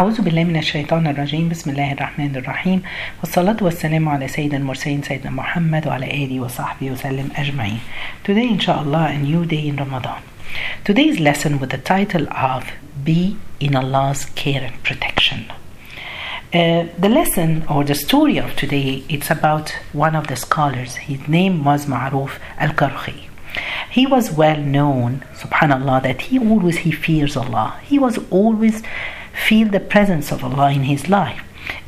[0.00, 2.82] أعوذ بالله من الشيطان الرجيم بسم الله الرحمن الرحيم
[3.20, 7.80] والصلاة والسلام على سيد المرسلين سيدنا محمد وعلى آله وصحبه وسلم أجمعين
[8.24, 10.22] Today inshallah a new day in Ramadan
[10.84, 12.70] Today's lesson with the title of
[13.04, 15.50] Be in Allah's care and protection
[16.54, 21.26] uh, the lesson or the story of today it's about one of the scholars his
[21.26, 23.18] name was Ma'ruf al-Karhi
[23.90, 28.84] he was well known subhanallah that he always he fears Allah he was always
[29.46, 31.42] feel the presence of Allah in his life.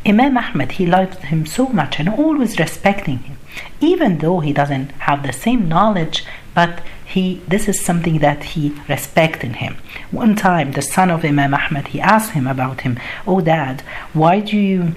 [0.06, 3.36] Imam Ahmad, he loved him so much and always respecting him,
[3.80, 6.24] even though he doesn't have the same knowledge,
[6.54, 9.76] but he this is something that he respected in him.
[10.10, 13.82] One time, the son of Imam Ahmad, he asked him about him, Oh dad,
[14.12, 14.94] why do you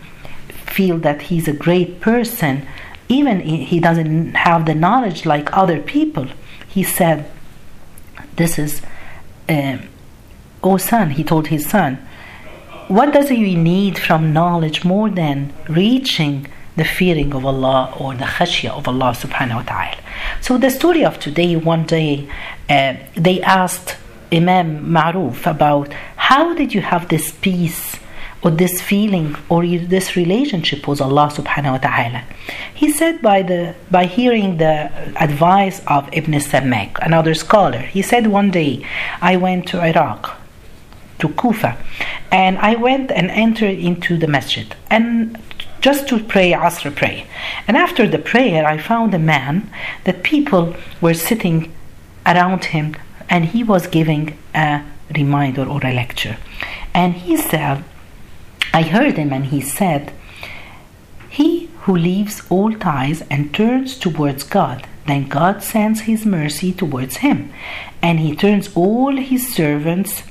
[0.47, 2.67] feel that he's a great person,
[3.09, 6.27] even he doesn't have the knowledge like other people?
[6.67, 7.30] He said,
[8.35, 8.81] This is,
[9.49, 9.77] uh,
[10.63, 11.99] oh son, he told his son,
[12.88, 18.25] what does he need from knowledge more than reaching the fearing of Allah or the
[18.25, 19.98] khashya of Allah subhanahu wa ta'ala.
[20.42, 22.28] So the story of today, one day
[22.70, 23.98] uh, they asked
[24.31, 27.98] Imam Ma'ruf about how did you have this peace
[28.42, 32.23] or this feeling or this relationship with Allah subhanahu wa ta'ala.
[32.73, 38.28] He said by the by hearing the advice of Ibn Samak, another scholar, he said
[38.28, 38.86] one day
[39.22, 40.38] I went to Iraq
[41.20, 41.78] to Kufa.
[42.34, 45.38] And I went and entered into the masjid and
[45.81, 47.28] just to pray Asr prayer.
[47.67, 49.70] And after the prayer, I found a man
[50.06, 51.72] that people were sitting
[52.25, 52.95] around him
[53.30, 54.81] and he was giving a
[55.16, 56.38] reminder or a lecture.
[56.92, 57.84] And he said,
[58.73, 60.12] I heard him and he said,
[61.30, 67.18] He who leaves all ties and turns towards God, then God sends his mercy towards
[67.18, 67.53] him,
[68.02, 70.23] and he turns all his servants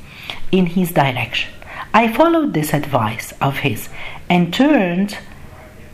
[0.50, 1.52] in his direction.
[1.94, 3.88] I followed this advice of his
[4.28, 5.18] and turned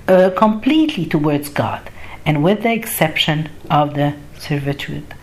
[0.06, 1.91] uh, completely towards God,
[2.24, 5.14] and with the exception of the servitude.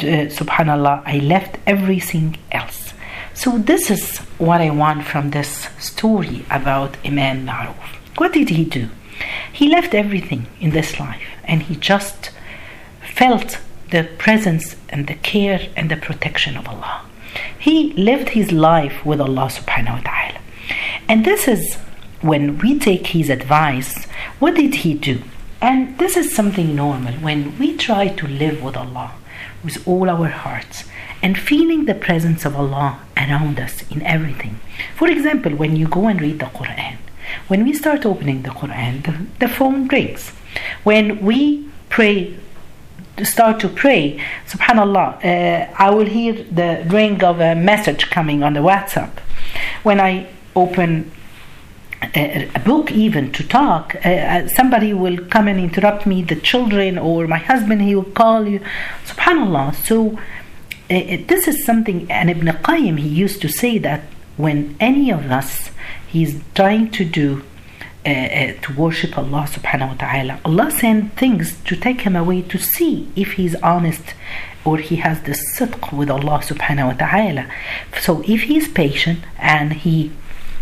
[0.00, 2.94] Uh, subhanallah, I left everything else.
[3.34, 7.74] So, this is what I want from this story about Imam Ma'ruf.
[8.16, 8.88] What did he do?
[9.52, 12.30] He left everything in this life and he just
[13.14, 13.58] felt
[13.90, 17.02] the presence and the care and the protection of Allah.
[17.58, 20.40] He lived his life with Allah subhanahu wa ta'ala.
[21.08, 21.76] And this is
[22.20, 24.06] when we take his advice,
[24.38, 25.22] what did he do?
[25.60, 29.12] And this is something normal when we try to live with Allah
[29.64, 30.84] with all our hearts
[31.22, 34.60] and feeling the presence of Allah around us in everything.
[34.94, 36.98] For example, when you go and read the Quran,
[37.48, 40.30] when we start opening the Quran, the, the phone rings.
[40.84, 42.36] When we pray
[43.22, 48.54] start to pray, subhanallah, uh, I will hear the ring of a message coming on
[48.54, 49.12] the WhatsApp.
[49.82, 50.26] When I
[50.56, 51.12] open
[52.14, 56.98] a, a book, even to talk, uh, somebody will come and interrupt me, the children
[56.98, 58.60] or my husband, he will call you.
[59.06, 59.74] Subhanallah.
[59.74, 60.18] So,
[60.90, 64.02] uh, this is something, and Ibn Qayyim, he used to say that
[64.36, 65.70] when any of us,
[66.06, 67.44] he's trying to do
[68.05, 70.39] uh, uh, to worship Allah subhanahu wa ta'ala.
[70.45, 74.13] Allah sent things to take him away to see if he's honest
[74.65, 77.47] or he has the sidq with Allah subhanahu wa ta'ala.
[77.99, 80.11] So if he's patient and he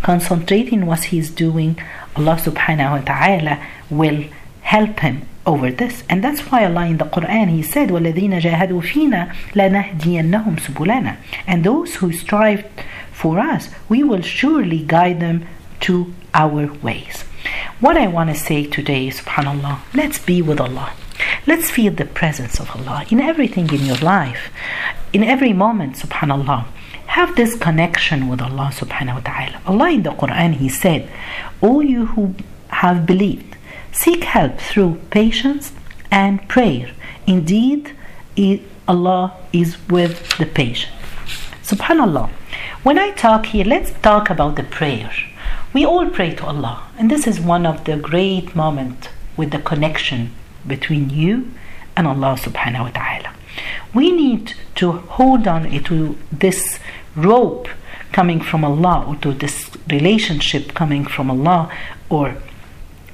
[0.01, 1.79] concentrating what he's doing,
[2.15, 4.25] Allah subhanahu wa ta'ala will
[4.61, 6.03] help him over this.
[6.09, 11.17] And that's why Allah in the Quran He said, وَالَّذِينَ جَاهَدُوا فِينَا لَنَهْدِيَنَّهُمْ سُبُلَنَا
[11.47, 12.65] And those who strive
[13.11, 15.47] for us, we will surely guide them
[15.81, 17.23] to our ways.
[17.82, 20.92] What I want to say today, is subhanAllah, let's be with Allah.
[21.48, 24.52] Let's feel the presence of Allah in everything in your life,
[25.12, 26.66] in every moment, subhanAllah.
[27.18, 29.60] Have this connection with Allah subhanahu wa ta'ala.
[29.66, 31.10] Allah in the Quran, He said,
[31.60, 32.36] All you who
[32.68, 33.56] have believed,
[33.90, 35.72] seek help through patience
[36.08, 36.92] and prayer.
[37.26, 37.96] Indeed,
[38.86, 40.94] Allah is with the patient.
[41.64, 42.30] Subhanallah.
[42.84, 45.10] When I talk here, let's talk about the prayer.
[45.72, 49.08] We all pray to Allah, and this is one of the great moments
[49.38, 50.32] with the connection
[50.66, 51.50] between you
[51.96, 53.34] and Allah subhanahu wa ta'ala.
[53.94, 56.78] We need to hold on to this
[57.16, 57.68] rope
[58.12, 61.72] coming from Allah or to this relationship coming from Allah
[62.10, 62.36] or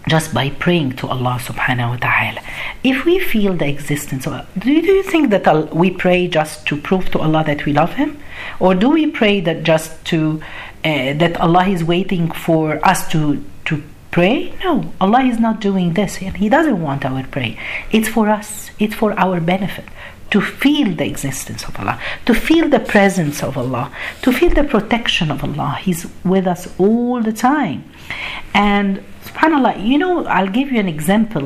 [0.09, 2.41] just by praying to Allah subhanahu wa ta'ala.
[2.83, 7.11] If we feel the existence of do you think that we pray just to prove
[7.13, 8.19] to Allah that we love Him?
[8.59, 10.41] Or do we pray that just to
[10.85, 14.55] uh, that Allah is waiting for us to to pray?
[14.65, 17.57] No, Allah is not doing this, and He doesn't want our prayer.
[17.91, 18.71] It's for us.
[18.79, 19.85] It's for our benefit
[20.31, 23.91] to feel the existence of Allah, to feel the presence of Allah,
[24.23, 25.79] to feel the protection of Allah.
[25.81, 27.91] He's with us all the time.
[28.55, 29.03] And
[29.39, 31.43] subhanallah you know i'll give you an example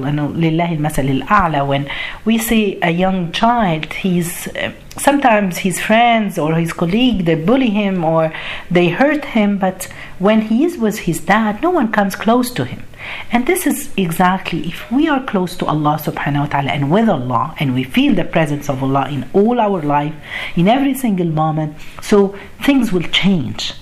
[1.67, 1.91] when
[2.25, 7.71] we see a young child he's uh, sometimes his friends or his colleague they bully
[7.71, 8.33] him or
[8.71, 12.65] they hurt him but when he is with his dad no one comes close to
[12.65, 12.83] him.
[13.33, 17.09] And this is exactly if we are close to Allah subhanahu wa ta'ala and with
[17.09, 20.15] Allah and we feel the presence of Allah in all our life
[20.55, 23.75] in every single moment so things will change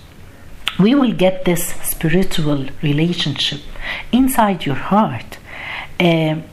[0.80, 3.60] we will get this spiritual relationship
[4.12, 5.38] inside your heart.
[5.98, 6.44] Um,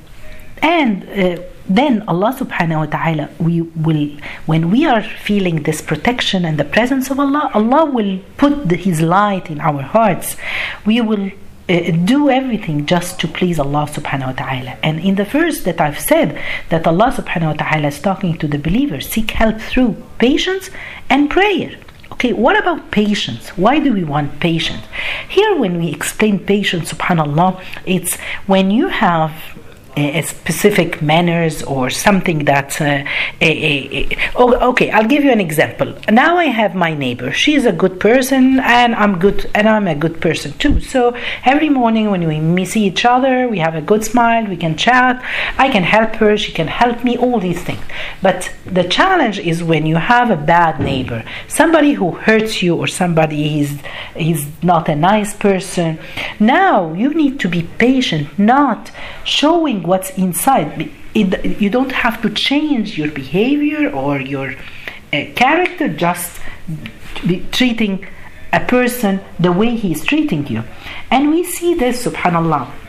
[0.62, 6.46] and uh, then Allah subhanahu wa ta'ala we will when we are feeling this protection
[6.46, 10.38] and the presence of Allah Allah will put the, his light in our hearts.
[10.86, 11.30] We will
[11.70, 14.78] uh, do everything just to please Allah subhanahu wa ta'ala.
[14.82, 18.48] And in the verse that I've said that Allah subhanahu wa ta'ala is talking to
[18.48, 20.70] the believers seek help through patience
[21.10, 21.78] and prayer
[22.14, 23.50] Okay, what about patience?
[23.50, 24.84] Why do we want patience?
[25.30, 28.16] Here, when we explain patience, subhanAllah, it's
[28.48, 29.32] when you have
[29.98, 33.04] a specific manners or something that uh,
[33.42, 33.52] a,
[34.00, 35.94] a, oh, okay i'll give you an example.
[36.10, 37.32] Now i have my neighbor.
[37.32, 40.80] She's a good person and i'm good and i'm a good person too.
[40.82, 41.16] So
[41.46, 45.24] every morning when we see each other we have a good smile we can chat.
[45.58, 47.84] I can help her she can help me all these things.
[48.22, 52.88] But the challenge is when you have a bad neighbor somebody who hurts you or
[52.88, 53.72] somebody is
[54.16, 56.00] is not a nice person.
[56.40, 58.92] Now you need to be patient not
[59.24, 60.92] showing what's inside.
[61.14, 64.54] It, you don't have to change your behavior or your
[65.14, 66.40] uh, character, just
[67.52, 68.06] treating
[68.54, 70.64] a person the way he is treating you.
[71.10, 72.87] And we see this, subhanAllah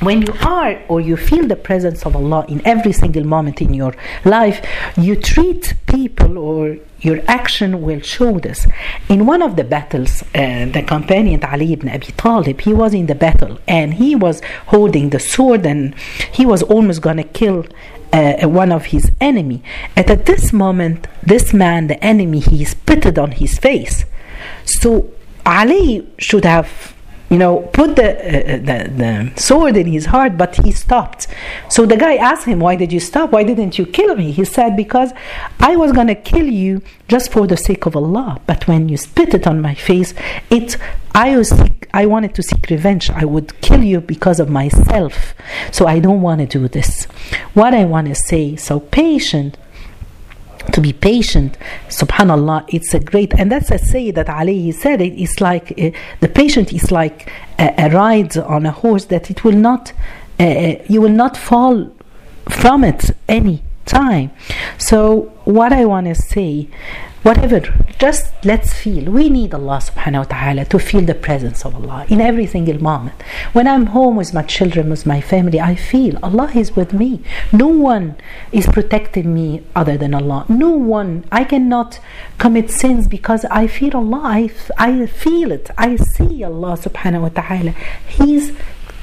[0.00, 3.74] when you are or you feel the presence of Allah in every single moment in
[3.74, 3.94] your
[4.24, 4.64] life,
[4.96, 8.66] you treat people or your action will show this.
[9.08, 13.06] In one of the battles, uh, the companion Ali ibn Abi Talib, he was in
[13.06, 15.94] the battle and he was holding the sword and
[16.32, 17.66] he was almost to kill
[18.12, 19.62] uh, one of his enemy.
[19.96, 24.04] And at this moment, this man, the enemy, he spitted on his face.
[24.64, 25.10] So
[25.46, 26.94] Ali should have
[27.30, 31.28] you know, put the, uh, the, the sword in his heart, but he stopped.
[31.68, 33.30] So the guy asked him, Why did you stop?
[33.30, 34.32] Why didn't you kill me?
[34.32, 35.12] He said, Because
[35.60, 38.40] I was going to kill you just for the sake of Allah.
[38.46, 40.12] But when you spit it on my face,
[40.50, 40.76] it
[41.14, 41.52] I was
[41.92, 43.10] I wanted to seek revenge.
[43.10, 45.34] I would kill you because of myself.
[45.70, 47.04] So I don't want to do this.
[47.54, 49.56] What I want to say, so patient
[50.72, 51.56] to be patient.
[51.88, 55.90] Subhanallah it's a great and that's a say that ali said it is like uh,
[56.20, 59.92] the patient is like a, a, ride on a horse that it will not
[60.38, 61.90] uh, uh you will not fall
[62.48, 64.30] from it any time.
[64.78, 66.68] So what i want to say
[67.22, 67.60] whatever
[67.98, 69.10] just let's feel.
[69.10, 72.80] We need allah subhanahu wa ta'ala to feel the presence of allah in every single
[72.80, 73.20] moment.
[73.52, 77.22] When i'm home with my children with my family i feel allah is with me.
[77.52, 78.16] No one
[78.52, 80.46] is protecting me other than allah.
[80.48, 81.98] No one i cannot
[82.38, 84.20] commit sins because i feel allah.
[84.24, 85.70] I, I feel it.
[85.76, 87.72] I see allah subhanahu wa ta'ala.
[88.08, 88.52] He's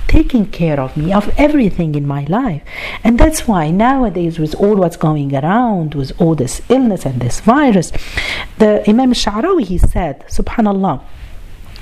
[0.07, 2.63] taking care of me, of everything in my life.
[3.03, 7.39] And that's why nowadays, with all what's going around, with all this illness and this
[7.41, 7.91] virus,
[8.57, 11.01] the Imam Sha'rawi, he said, Subhanallah,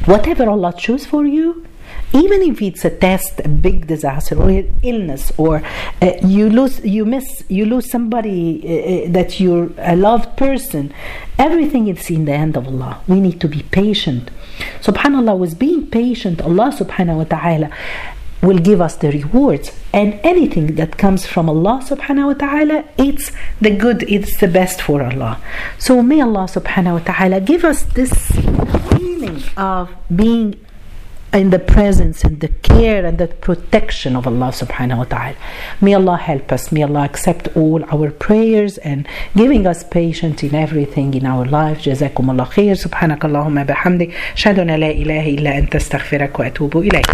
[0.05, 1.65] whatever Allah choose for you,
[2.13, 5.61] even if it's a test, a big disaster, or illness, or
[6.01, 10.93] uh, you lose, you miss, you lose somebody uh, that you're a loved person,
[11.37, 13.01] everything is in the hand of Allah.
[13.07, 14.31] We need to be patient.
[14.81, 17.69] Subhanallah, with being patient, Allah subhanahu wa ta'ala
[18.42, 23.32] will give us the rewards and anything that comes from Allah subhanahu wa ta'ala it's
[23.60, 25.38] the good it's the best for Allah
[25.78, 28.12] so may Allah subhanahu wa ta'ala give us this
[28.96, 30.54] feeling of being
[31.32, 35.36] in the presence and the care and the protection of Allah subhanahu wa ta'ala.
[35.80, 36.72] May Allah help us.
[36.72, 41.82] May Allah accept all our prayers and giving us patience in everything in our life.
[41.86, 47.06] جزاكم الله خير سبحانك اللهم بحمدك أشهد أن لا إله إلا أنت استغفرك وأتوب إليك